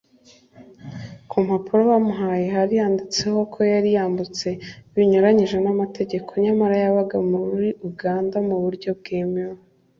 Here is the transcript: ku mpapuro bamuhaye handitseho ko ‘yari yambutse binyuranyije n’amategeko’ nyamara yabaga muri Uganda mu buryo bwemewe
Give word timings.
ku 1.29 1.37
mpapuro 1.45 1.81
bamuhaye 1.91 2.45
handitseho 2.55 3.39
ko 3.53 3.59
‘yari 3.73 3.89
yambutse 3.97 4.47
binyuranyije 4.93 5.57
n’amategeko’ 5.61 6.29
nyamara 6.43 6.75
yabaga 6.83 7.17
muri 7.31 7.69
Uganda 7.89 8.37
mu 8.47 8.55
buryo 8.63 8.89
bwemewe 8.99 9.59